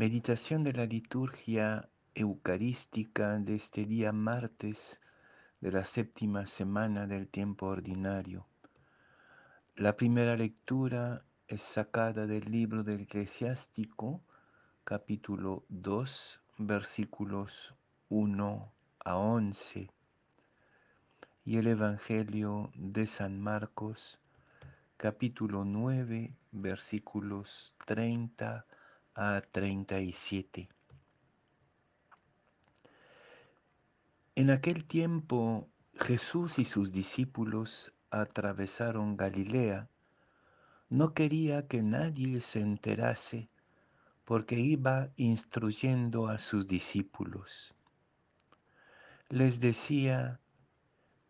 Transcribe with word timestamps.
Meditación 0.00 0.64
de 0.64 0.72
la 0.72 0.86
liturgia 0.86 1.86
eucarística 2.14 3.38
de 3.38 3.56
este 3.56 3.84
día 3.84 4.12
martes 4.12 4.98
de 5.60 5.70
la 5.72 5.84
séptima 5.84 6.46
semana 6.46 7.06
del 7.06 7.28
tiempo 7.28 7.66
ordinario. 7.66 8.46
La 9.76 9.98
primera 9.98 10.38
lectura 10.38 11.22
es 11.48 11.60
sacada 11.60 12.26
del 12.26 12.50
libro 12.50 12.82
del 12.82 13.02
eclesiástico, 13.02 14.22
capítulo 14.84 15.64
2, 15.68 16.40
versículos 16.56 17.74
1 18.08 18.72
a 19.04 19.16
11, 19.18 19.90
y 21.44 21.58
el 21.58 21.66
Evangelio 21.66 22.70
de 22.74 23.06
San 23.06 23.38
Marcos, 23.38 24.18
capítulo 24.96 25.66
9, 25.66 26.34
versículos 26.52 27.76
30 27.84 28.46
a 28.56 28.79
37. 29.14 30.68
En 34.34 34.50
aquel 34.50 34.84
tiempo 34.84 35.68
Jesús 35.94 36.58
y 36.58 36.64
sus 36.64 36.92
discípulos 36.92 37.92
atravesaron 38.10 39.16
Galilea. 39.16 39.88
No 40.88 41.14
quería 41.14 41.66
que 41.68 41.82
nadie 41.82 42.40
se 42.40 42.60
enterase 42.60 43.48
porque 44.24 44.58
iba 44.58 45.10
instruyendo 45.16 46.28
a 46.28 46.38
sus 46.38 46.66
discípulos. 46.66 47.74
Les 49.28 49.60
decía, 49.60 50.40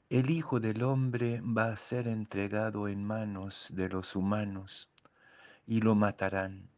el 0.09 0.31
Hijo 0.31 0.61
del 0.61 0.83
Hombre 0.83 1.41
va 1.41 1.73
a 1.73 1.77
ser 1.77 2.09
entregado 2.09 2.89
en 2.89 3.05
manos 3.05 3.69
de 3.75 3.89
los 3.89 4.17
humanos 4.17 4.89
y 5.67 5.81
lo 5.81 5.95
matarán. 5.95 6.69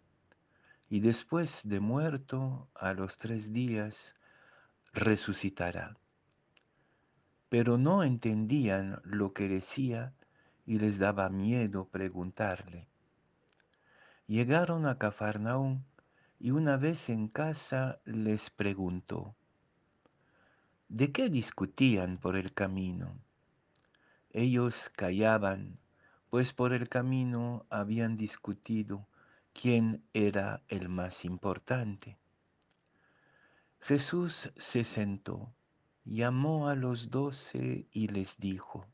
Y 0.93 1.01
después 1.01 1.67
de 1.67 1.81
muerto, 1.81 2.69
a 2.75 2.93
los 2.93 3.17
tres 3.17 3.51
días, 3.51 4.15
resucitará. 4.93 5.97
Pero 7.49 7.79
no 7.79 8.03
entendían 8.03 9.01
lo 9.03 9.33
que 9.33 9.49
decía 9.49 10.13
y 10.67 10.79
les 10.79 10.99
daba 10.99 11.31
miedo 11.31 11.89
preguntarle. 11.89 12.89
Llegaron 14.27 14.85
a 14.85 14.99
Cafarnaún 14.99 15.83
y 16.39 16.51
una 16.51 16.77
vez 16.77 17.09
en 17.09 17.27
casa 17.29 18.03
les 18.05 18.51
preguntó, 18.51 19.35
¿De 20.91 21.11
qué 21.11 21.31
discutían 21.31 22.19
por 22.19 22.37
el 22.37 22.53
camino? 22.53 23.17
Ellos 24.29 24.91
callaban, 24.91 25.79
pues 26.29 26.53
por 26.53 26.75
el 26.75 26.91
camino 26.91 27.65
habían 27.71 28.19
discutido 28.19 29.07
quién 29.53 30.05
era 30.13 30.63
el 30.69 30.89
más 30.89 31.25
importante. 31.25 32.19
Jesús 33.81 34.53
se 34.57 34.85
sentó, 34.85 35.53
llamó 36.05 36.69
a 36.69 36.75
los 36.75 37.11
doce 37.11 37.87
y 37.93 38.09
les 38.09 38.39
dijo, 38.39 38.87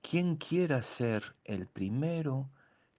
quien 0.00 0.36
quiera 0.36 0.82
ser 0.82 1.36
el 1.44 1.66
primero, 1.66 2.50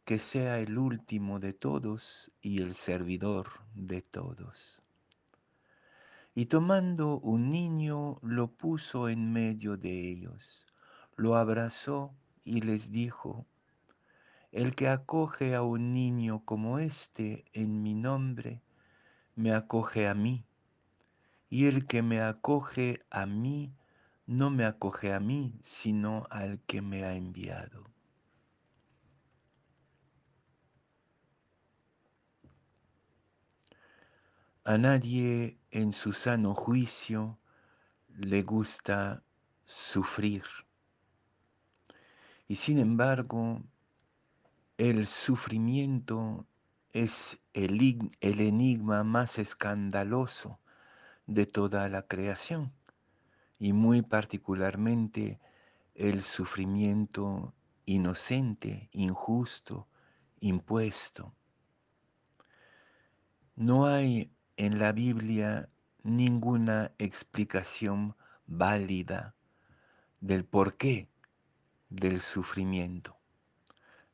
que 0.06 0.20
sea 0.20 0.60
el 0.60 0.78
último 0.78 1.40
de 1.40 1.54
todos 1.54 2.32
y 2.42 2.62
el 2.62 2.76
servidor 2.76 3.50
de 3.74 4.02
todos 4.02 4.84
y 6.36 6.48
tomando 6.48 7.20
un 7.20 7.50
niño 7.50 8.18
lo 8.22 8.48
puso 8.48 9.08
en 9.08 9.32
medio 9.32 9.78
de 9.78 10.10
ellos, 10.12 10.66
lo 11.16 11.36
abrazó 11.36 12.16
y 12.44 12.62
les 12.62 12.92
dijo, 12.92 13.46
el 14.54 14.76
que 14.76 14.88
acoge 14.88 15.56
a 15.56 15.64
un 15.64 15.92
niño 15.92 16.46
como 16.46 16.78
este 16.78 17.44
en 17.54 17.82
mi 17.82 17.96
nombre, 17.96 18.62
me 19.36 19.52
acoge 19.52 20.08
a 20.08 20.14
mí, 20.14 20.46
y 21.50 21.66
el 21.66 21.88
que 21.88 22.04
me 22.04 22.22
acoge 22.22 23.04
a 23.10 23.26
mí, 23.26 23.74
no 24.28 24.52
me 24.52 24.66
acoge 24.66 25.12
a 25.12 25.20
mí, 25.20 25.58
sino 25.64 26.28
al 26.30 26.60
que 26.68 26.84
me 26.84 27.04
ha 27.04 27.16
enviado. 27.16 27.90
A 34.66 34.78
nadie 34.78 35.58
en 35.72 35.94
su 35.94 36.14
sano 36.14 36.54
juicio 36.54 37.40
le 38.08 38.44
gusta 38.44 39.24
sufrir. 39.66 40.44
Y 42.48 42.56
sin 42.56 42.78
embargo, 42.78 43.64
el 44.90 45.08
sufrimiento 45.08 46.46
es 46.92 47.40
el, 47.54 48.12
el, 48.20 48.42
enigma 48.42 49.06
más 49.06 49.40
escandaloso 49.40 50.60
de 51.26 51.46
toda 51.46 51.88
la 51.88 52.02
creación 52.06 52.74
y 53.58 53.72
muy 53.72 54.02
particularmente 54.02 55.40
el 55.96 56.22
sufrimiento 56.22 57.54
inocente, 57.86 58.90
injusto, 58.92 59.88
impuesto. 60.42 61.34
No 63.56 63.86
hay 63.86 64.34
en 64.58 64.80
la 64.80 64.92
Biblia 64.92 65.70
ninguna 66.04 66.92
explicación 66.98 68.18
válida 68.48 69.34
del 70.20 70.44
porqué 70.44 71.08
del 71.90 72.20
sufrimiento. 72.20 73.23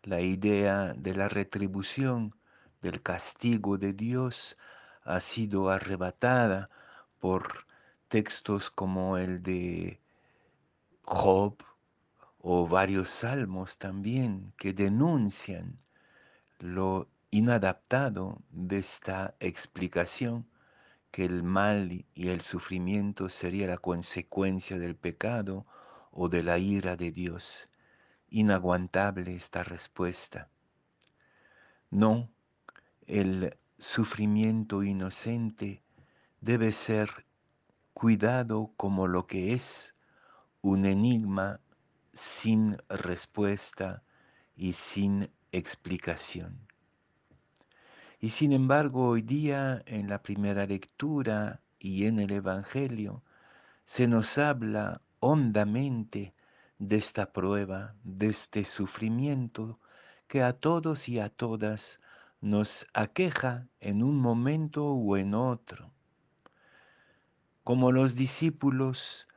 La 0.03 0.21
idea 0.21 0.93
de 0.95 1.13
la 1.13 1.27
retribución, 1.27 2.33
del 2.81 3.01
castigo 3.01 3.77
de 3.77 3.93
Dios, 3.93 4.57
ha 5.03 5.19
sido 5.19 5.69
arrebatada 5.69 6.69
por 7.19 7.65
textos 8.07 8.71
como 8.71 9.17
el 9.17 9.43
de 9.43 9.99
Job 11.03 11.57
o 12.39 12.67
varios 12.67 13.09
salmos 13.09 13.77
también 13.77 14.53
que 14.57 14.71
denuncian 14.71 15.77
lo 16.59 17.09
inadaptado 17.31 18.41
de 18.51 18.79
esta 18.79 19.35
explicación 19.39 20.47
que 21.11 21.25
el 21.25 21.43
mal 21.43 22.05
y 22.13 22.29
el 22.29 22.41
sufrimiento 22.41 23.29
sería 23.29 23.67
la 23.67 23.77
consecuencia 23.77 24.77
del 24.79 24.95
pecado 24.95 25.65
o 26.11 26.29
de 26.29 26.43
la 26.43 26.57
ira 26.57 26.95
de 26.95 27.11
Dios. 27.11 27.69
Inaguantable 28.29 29.35
esta 29.35 29.63
respuesta. 29.63 30.49
No, 31.89 32.29
el 33.07 33.57
sufrimiento 33.77 34.83
inocente 34.83 35.81
debe 36.41 36.71
ser 36.71 37.25
cuidado 37.93 38.71
como 38.77 39.07
lo 39.07 39.25
que 39.25 39.53
es 39.53 39.95
un 40.61 40.85
enigma 40.85 41.59
sin 42.13 42.77
respuesta 42.89 44.03
y 44.55 44.73
sin 44.73 45.31
explicación. 45.51 46.59
Y 48.19 48.31
sin 48.31 48.51
embargo, 48.51 49.07
hoy 49.07 49.21
día 49.21 49.81
en 49.85 50.09
la 50.09 50.21
primera 50.21 50.65
lectura 50.65 51.61
y 51.79 52.05
en 52.05 52.19
el 52.19 52.31
Evangelio 52.31 53.23
se 53.85 54.07
nos 54.07 54.37
habla 54.37 55.01
hondamente 55.19 56.33
de 56.79 56.95
esta 56.95 57.31
prueba, 57.31 57.93
de 58.03 58.27
este 58.27 58.63
sufrimiento 58.63 59.79
que 60.27 60.41
a 60.41 60.53
todos 60.53 61.07
y 61.07 61.19
a 61.19 61.29
todas 61.29 61.99
nos 62.41 62.87
aqueja 62.93 63.67
en 63.79 64.01
un 64.01 64.17
momento 64.17 64.85
o 64.85 65.17
en 65.17 65.33
otro. 65.35 65.91
Como 67.63 67.91
los 67.91 68.15
discípulos 68.15 69.27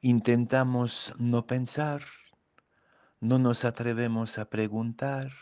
intentamos 0.00 1.12
no 1.18 1.46
pensar, 1.46 2.02
no 3.20 3.38
nos 3.38 3.64
atrevemos 3.64 4.38
a 4.38 4.44
preguntar, 4.48 5.32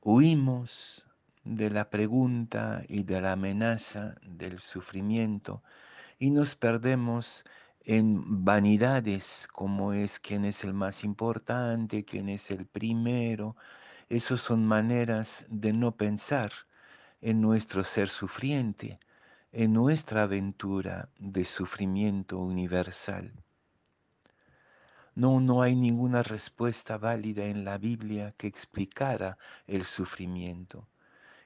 huimos, 0.00 1.06
de 1.44 1.68
la 1.68 1.90
pregunta 1.90 2.82
y 2.88 3.04
de 3.04 3.20
la 3.20 3.32
amenaza 3.32 4.16
del 4.22 4.60
sufrimiento 4.60 5.62
y 6.18 6.30
nos 6.30 6.56
perdemos 6.56 7.44
en 7.84 8.44
vanidades 8.44 9.46
como 9.52 9.92
es 9.92 10.18
quién 10.18 10.44
es 10.44 10.64
el 10.64 10.72
más 10.72 11.04
importante, 11.04 12.04
quién 12.04 12.28
es 12.28 12.50
el 12.50 12.66
primero. 12.66 13.56
Esas 14.08 14.40
son 14.40 14.66
maneras 14.66 15.46
de 15.48 15.72
no 15.72 15.96
pensar 15.96 16.52
en 17.20 17.40
nuestro 17.40 17.84
ser 17.84 18.08
sufriente, 18.08 18.98
en 19.52 19.72
nuestra 19.72 20.22
aventura 20.22 21.08
de 21.18 21.44
sufrimiento 21.44 22.38
universal. 22.38 23.32
No, 25.14 25.40
no 25.40 25.62
hay 25.62 25.76
ninguna 25.76 26.22
respuesta 26.22 26.98
válida 26.98 27.44
en 27.44 27.64
la 27.64 27.78
Biblia 27.78 28.32
que 28.36 28.46
explicara 28.46 29.38
el 29.66 29.84
sufrimiento 29.84 30.88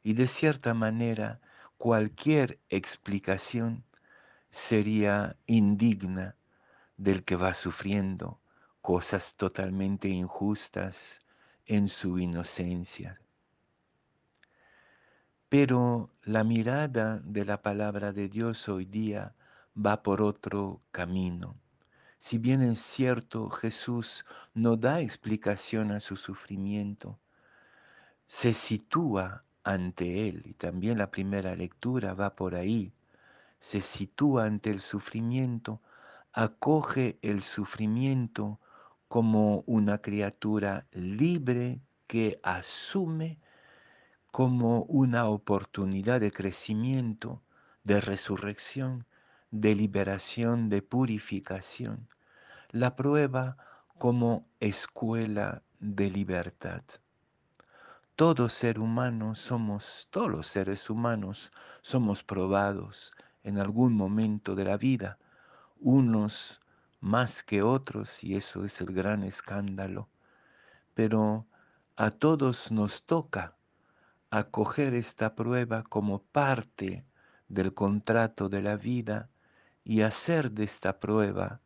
y 0.03 0.15
de 0.15 0.27
cierta 0.27 0.73
manera 0.73 1.41
cualquier 1.77 2.59
explicación 2.71 3.85
sería 4.51 5.37
indigna 5.47 6.37
del 6.97 7.25
que 7.25 7.37
va 7.37 7.55
sufriendo 7.55 8.41
cosas 8.81 9.37
totalmente 9.37 10.09
injustas 10.09 11.21
en 11.67 11.89
su 11.89 12.19
inocencia. 12.19 13.21
Pero 15.49 16.11
la 16.23 16.45
mirada 16.45 17.21
de 17.25 17.45
la 17.45 17.63
palabra 17.63 18.13
de 18.13 18.29
Dios 18.29 18.69
hoy 18.69 18.85
día 18.85 19.35
va 19.75 20.03
por 20.03 20.23
otro 20.23 20.81
camino. 20.91 21.57
Si 22.19 22.39
bien 22.39 22.63
es 22.63 22.81
cierto, 22.81 23.49
Jesús 23.49 24.25
no 24.55 24.77
da 24.77 25.01
explicación 25.01 25.93
a 25.93 26.01
su 26.01 26.17
sufrimiento, 26.17 27.19
se 28.27 28.53
sitúa 28.55 29.45
ante 29.63 30.29
él, 30.29 30.43
y 30.45 30.55
también 30.55 30.99
la 30.99 31.11
primera 31.11 31.55
lectura 31.55 32.15
va 32.15 32.35
por 32.35 32.55
ahí, 32.55 32.93
se 33.61 33.81
sitúa 33.81 34.45
ante 34.45 34.71
el 34.71 34.81
sufrimiento, 34.81 35.81
acoge 36.33 37.19
el 37.23 37.43
sufrimiento 37.43 38.61
como 39.09 39.65
una 39.67 39.99
criatura 39.99 40.87
libre 40.93 41.81
que 42.07 42.39
asume 42.43 43.39
como 44.31 44.83
una 44.83 45.27
oportunidad 45.27 46.21
de 46.21 46.31
crecimiento, 46.31 47.43
de 47.85 48.01
resurrección, 48.01 49.07
de 49.51 49.75
liberación, 49.75 50.69
de 50.69 50.83
purificación. 50.83 52.09
La 52.71 52.95
prueba 52.97 53.57
como 53.99 54.47
escuela 54.61 55.63
de 55.81 56.11
libertad. 56.11 56.83
Todo 58.15 58.49
ser 58.49 58.79
humano 58.79 59.35
somos, 59.35 60.09
todos 60.11 60.31
los 60.31 60.47
seres 60.49 60.91
humanos 60.91 61.51
somos 61.83 62.23
probados 62.23 63.13
en 63.49 63.59
algún 63.59 63.95
momento 63.95 64.55
de 64.55 64.65
la 64.65 64.77
vida, 64.77 65.19
unos 65.81 66.61
más 67.01 67.43
que 67.43 67.63
otros, 67.63 68.23
y 68.23 68.37
eso 68.37 68.65
es 68.65 68.81
el 68.81 68.93
gran 68.93 69.23
escándalo, 69.23 70.09
pero 70.95 71.47
a 71.97 72.11
todos 72.11 72.71
nos 72.71 73.05
toca 73.05 73.55
acoger 74.31 74.95
esta 74.95 75.35
prueba 75.35 75.83
como 75.83 76.23
parte 76.23 77.05
del 77.49 77.73
contrato 77.73 78.49
de 78.49 78.61
la 78.61 78.77
vida 78.77 79.31
y 79.83 80.03
hacer 80.03 80.51
de 80.53 80.65
esta 80.65 81.01
prueba 81.01 81.61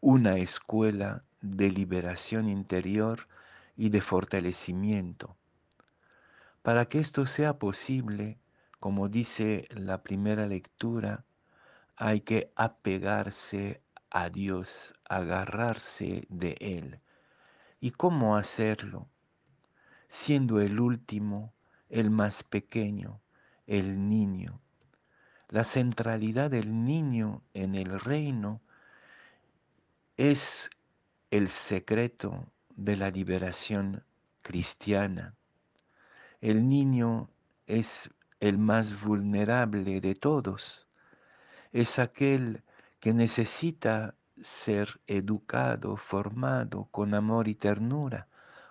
una 0.00 0.36
escuela 0.36 1.24
de 1.40 1.70
liberación 1.70 2.48
interior 2.48 3.26
y 3.76 3.88
de 3.88 4.00
fortalecimiento. 4.00 5.36
Para 6.62 6.86
que 6.86 7.00
esto 7.00 7.26
sea 7.26 7.58
posible, 7.58 8.38
como 8.84 9.08
dice 9.08 9.66
la 9.70 10.02
primera 10.02 10.46
lectura, 10.46 11.24
hay 11.96 12.20
que 12.20 12.52
apegarse 12.54 13.80
a 14.10 14.28
Dios, 14.28 14.92
agarrarse 15.08 16.26
de 16.28 16.58
Él. 16.60 17.00
¿Y 17.80 17.92
cómo 17.92 18.36
hacerlo? 18.36 19.08
Siendo 20.06 20.60
el 20.60 20.80
último, 20.80 21.54
el 21.88 22.10
más 22.10 22.42
pequeño, 22.42 23.22
el 23.66 24.10
niño. 24.10 24.60
La 25.48 25.64
centralidad 25.64 26.50
del 26.50 26.84
niño 26.84 27.42
en 27.54 27.76
el 27.76 27.98
reino 27.98 28.60
es 30.18 30.68
el 31.30 31.48
secreto 31.48 32.52
de 32.76 32.96
la 32.96 33.10
liberación 33.10 34.04
cristiana. 34.42 35.34
El 36.42 36.68
niño 36.68 37.30
es 37.66 38.10
el 38.48 38.58
más 38.58 39.00
vulnerable 39.00 40.02
de 40.02 40.14
todos. 40.14 40.86
Es 41.72 41.98
aquel 41.98 42.62
que 43.00 43.14
necesita 43.14 44.16
ser 44.38 45.00
educado, 45.06 45.96
formado 45.96 46.86
con 46.90 47.14
amor 47.14 47.48
y 47.48 47.54
ternura, 47.54 48.28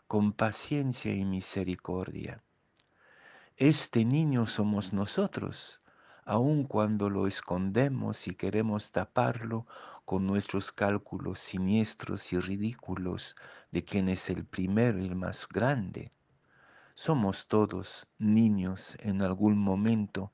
con 0.07 0.31
paciencia 0.31 1.11
y 1.15 1.25
misericordia. 1.25 2.43
Este 3.57 4.05
niño 4.05 4.45
somos 4.45 4.93
nosotros, 4.93 5.81
aun 6.23 6.65
cuando 6.65 7.09
lo 7.09 7.25
escondemos 7.25 8.27
y 8.27 8.35
queremos 8.35 8.91
taparlo 8.91 9.65
con 10.05 10.27
nuestros 10.27 10.71
cálculos 10.71 11.39
siniestros 11.39 12.31
y 12.31 12.39
ridículos 12.39 13.35
de 13.71 13.83
quién 13.83 14.07
es 14.07 14.29
el 14.29 14.45
primero 14.45 14.99
y 14.99 15.07
el 15.07 15.15
más 15.15 15.47
grande. 15.47 16.11
Somos 16.95 17.48
todos 17.48 18.07
niños 18.19 18.98
en 19.00 19.24
algún 19.24 19.57
momento 19.57 20.31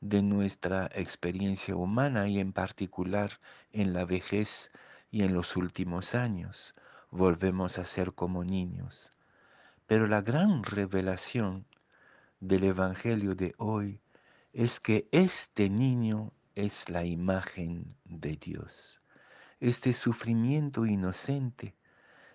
de 0.00 0.22
nuestra 0.22 0.90
experiencia 0.92 1.76
humana 1.76 2.26
y 2.26 2.40
en 2.40 2.52
particular 2.52 3.38
en 3.72 3.92
la 3.92 4.04
vejez 4.04 4.72
y 5.12 5.22
en 5.22 5.34
los 5.34 5.56
últimos 5.56 6.16
años. 6.16 6.74
Volvemos 7.12 7.78
a 7.78 7.84
ser 7.84 8.12
como 8.12 8.42
niños. 8.42 9.12
Pero 9.86 10.08
la 10.08 10.20
gran 10.20 10.64
revelación 10.64 11.64
del 12.40 12.64
Evangelio 12.64 13.36
de 13.36 13.54
hoy 13.56 14.00
es 14.52 14.80
que 14.80 15.08
este 15.12 15.70
niño 15.70 16.32
es 16.56 16.88
la 16.88 17.04
imagen 17.04 17.94
de 18.04 18.36
Dios. 18.36 19.00
Este 19.60 19.92
sufrimiento 19.92 20.86
inocente, 20.86 21.76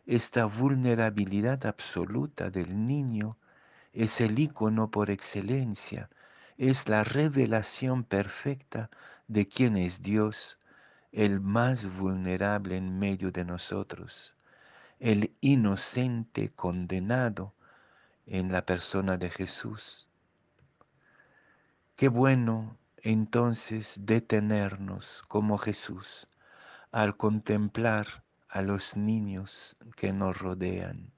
esta 0.05 0.45
vulnerabilidad 0.45 1.65
absoluta 1.65 2.49
del 2.49 2.87
niño 2.87 3.37
es 3.95 4.19
el 4.19 4.37
icono 4.37 4.91
por 4.91 5.09
excelencia, 5.09 6.09
es 6.57 6.89
la 6.89 7.03
revelación 7.03 8.03
perfecta 8.03 8.89
de 9.27 9.47
quién 9.47 9.77
es 9.77 10.01
Dios, 10.01 10.59
el 11.13 11.39
más 11.39 11.85
vulnerable 11.97 12.75
en 12.75 12.99
medio 12.99 13.31
de 13.31 13.45
nosotros, 13.45 14.35
el 14.99 15.31
inocente 15.39 16.51
condenado 16.51 17.53
en 18.25 18.51
la 18.51 18.65
persona 18.65 19.17
de 19.17 19.29
Jesús. 19.29 20.09
Qué 21.95 22.09
bueno 22.09 22.77
entonces 22.97 23.97
detenernos 24.01 25.23
como 25.29 25.57
Jesús 25.57 26.27
al 26.91 27.15
contemplar 27.15 28.23
a 28.49 28.61
los 28.61 28.97
niños 28.97 29.77
que 29.95 30.11
nos 30.11 30.37
rodean, 30.37 31.14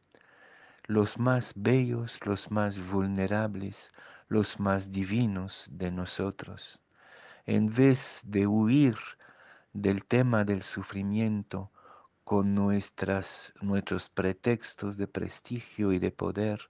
los 0.88 1.20
más 1.20 1.52
bellos, 1.58 2.26
los 2.26 2.50
más 2.50 2.80
vulnerables, 2.80 3.92
los 4.30 4.58
más 4.58 4.90
divinos 4.90 5.68
de 5.70 5.92
nosotros. 5.92 6.82
En 7.46 7.74
vez 7.74 8.22
de 8.26 8.48
huir 8.48 8.96
del 9.74 10.06
tema 10.06 10.46
del 10.46 10.64
sufrimiento 10.64 11.72
con 12.24 12.56
nuestras, 12.56 13.54
nuestros 13.62 14.08
pretextos 14.08 14.96
de 14.96 15.08
prestigio 15.08 15.92
y 15.92 16.00
de 16.00 16.12
poder, 16.12 16.70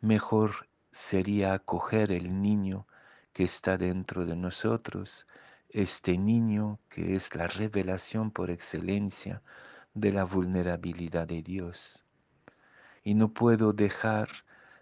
mejor 0.00 0.68
sería 0.90 1.52
acoger 1.52 2.12
el 2.12 2.40
niño 2.40 2.86
que 3.34 3.44
está 3.44 3.76
dentro 3.76 4.24
de 4.24 4.34
nosotros, 4.34 5.26
este 5.68 6.16
niño 6.16 6.78
que 6.88 7.16
es 7.16 7.34
la 7.34 7.48
revelación 7.48 8.30
por 8.30 8.50
excelencia 8.50 9.42
de 9.92 10.12
la 10.12 10.24
vulnerabilidad 10.24 11.28
de 11.28 11.42
Dios. 11.42 12.05
Y 13.06 13.14
no 13.14 13.28
puedo 13.28 13.72
dejar 13.72 14.28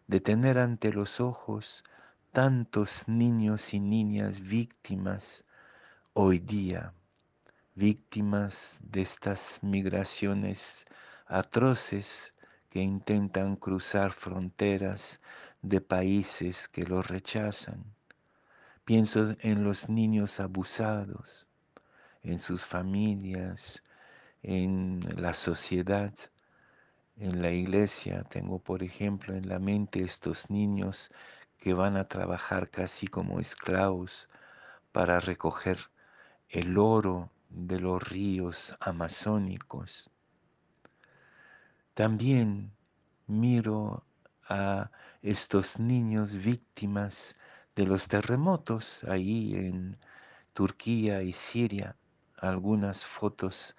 de 0.06 0.18
tener 0.18 0.56
ante 0.56 0.90
los 0.90 1.20
ojos 1.20 1.84
tantos 2.32 3.06
niños 3.06 3.74
y 3.74 3.80
niñas 3.80 4.40
víctimas 4.40 5.44
hoy 6.14 6.38
día, 6.38 6.94
víctimas 7.74 8.78
de 8.80 9.02
estas 9.02 9.62
migraciones 9.62 10.86
atroces 11.26 12.32
que 12.70 12.80
intentan 12.80 13.56
cruzar 13.56 14.14
fronteras 14.14 15.20
de 15.60 15.82
países 15.82 16.66
que 16.66 16.84
los 16.84 17.06
rechazan. 17.06 17.84
Pienso 18.86 19.36
en 19.40 19.64
los 19.64 19.90
niños 19.90 20.40
abusados, 20.40 21.46
en 22.22 22.38
sus 22.38 22.64
familias, 22.64 23.82
en 24.42 25.06
la 25.14 25.34
sociedad, 25.34 26.14
en 27.16 27.42
la 27.42 27.50
iglesia. 27.50 28.24
Tengo, 28.24 28.58
por 28.58 28.82
ejemplo, 28.82 29.34
en 29.34 29.48
la 29.48 29.58
mente 29.58 30.02
estos 30.02 30.50
niños 30.50 31.10
que 31.58 31.74
van 31.74 31.96
a 31.96 32.08
trabajar 32.08 32.70
casi 32.70 33.06
como 33.06 33.40
esclavos 33.40 34.28
para 34.92 35.20
recoger 35.20 35.78
el 36.48 36.78
oro 36.78 37.30
de 37.48 37.80
los 37.80 38.02
ríos 38.08 38.74
amazónicos. 38.80 40.10
También 41.94 42.72
miro 43.26 44.04
a 44.48 44.90
estos 45.22 45.78
niños 45.78 46.36
víctimas 46.36 47.36
de 47.76 47.86
los 47.86 48.08
terremotos 48.08 49.04
ahí 49.04 49.54
en 49.54 49.96
Turquía 50.52 51.22
y 51.22 51.32
Siria, 51.32 51.96
algunas 52.36 53.04
fotos 53.04 53.74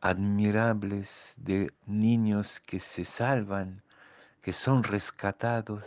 admirables 0.00 1.34
de 1.36 1.72
niños 1.86 2.60
que 2.60 2.80
se 2.80 3.04
salvan, 3.04 3.82
que 4.42 4.52
son 4.52 4.82
rescatados 4.82 5.84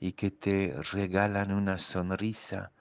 y 0.00 0.12
que 0.12 0.30
te 0.30 0.74
regalan 0.92 1.52
una 1.52 1.78
sonrisa 1.78 2.72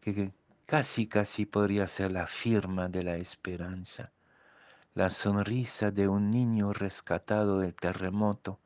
que 0.00 0.32
casi 0.66 1.06
casi 1.06 1.46
podría 1.46 1.86
ser 1.86 2.12
la 2.12 2.26
firma 2.26 2.88
de 2.88 3.02
la 3.04 3.16
esperanza 3.16 4.12
la 4.96 5.10
sonrisa 5.10 5.90
de 5.90 6.08
un 6.08 6.30
niño 6.30 6.72
rescatado 6.72 7.58
del 7.58 7.74
terremoto 7.74 8.60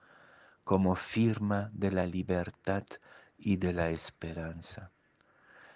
como 0.63 0.95
firma 0.95 1.71
de 1.73 1.91
la 1.91 2.07
libertad 2.07 2.85
y 3.37 3.57
de 3.57 3.73
la 3.73 3.91
esperanza. 3.91 4.93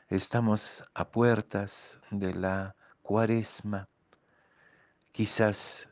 Estamos 0.09 0.85
a 0.95 1.11
puertas 1.11 1.99
de 2.13 2.35
la 2.35 2.77
cuaresma. 3.03 3.89
Quizás 5.15 5.89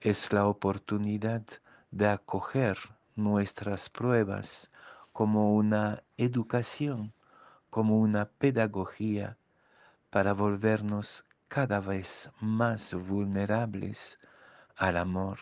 es 0.00 0.34
la 0.34 0.46
oportunidad 0.46 1.42
de 1.90 2.06
acoger 2.08 2.76
nuestras 3.16 3.88
pruebas 3.88 4.70
como 5.14 5.54
una 5.54 6.02
educación, 6.18 7.14
como 7.70 7.98
una 7.98 8.26
pedagogía 8.28 9.38
para 10.10 10.34
volvernos 10.34 11.24
cada 11.48 11.80
vez 11.80 12.30
más 12.38 12.92
vulnerables 12.92 14.18
al 14.76 14.98
amor, 14.98 15.38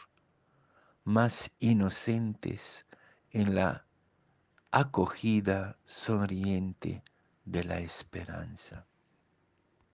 más 1.03 1.51
inocentes 1.59 2.87
en 3.33 3.57
la 3.57 3.85
acogida 4.71 5.77
sonriente 5.87 7.03
de 7.45 7.65
la 7.65 7.81
esperanza. 7.81 8.87